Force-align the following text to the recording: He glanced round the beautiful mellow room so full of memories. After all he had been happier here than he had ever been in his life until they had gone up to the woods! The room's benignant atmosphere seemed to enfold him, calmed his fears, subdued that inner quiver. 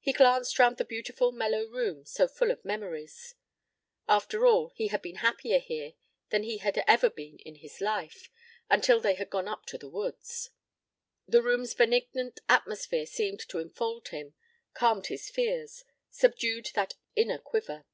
He 0.00 0.12
glanced 0.12 0.58
round 0.58 0.76
the 0.76 0.84
beautiful 0.84 1.32
mellow 1.32 1.64
room 1.64 2.04
so 2.04 2.28
full 2.28 2.50
of 2.50 2.62
memories. 2.62 3.36
After 4.06 4.44
all 4.44 4.68
he 4.74 4.88
had 4.88 5.00
been 5.00 5.14
happier 5.24 5.58
here 5.58 5.94
than 6.28 6.42
he 6.42 6.58
had 6.58 6.76
ever 6.86 7.08
been 7.08 7.38
in 7.38 7.54
his 7.54 7.80
life 7.80 8.28
until 8.68 9.00
they 9.00 9.14
had 9.14 9.30
gone 9.30 9.48
up 9.48 9.64
to 9.68 9.78
the 9.78 9.88
woods! 9.88 10.50
The 11.26 11.42
room's 11.42 11.72
benignant 11.72 12.40
atmosphere 12.50 13.06
seemed 13.06 13.40
to 13.48 13.60
enfold 13.60 14.08
him, 14.08 14.34
calmed 14.74 15.06
his 15.06 15.30
fears, 15.30 15.86
subdued 16.10 16.72
that 16.74 16.96
inner 17.16 17.38
quiver. 17.38 17.86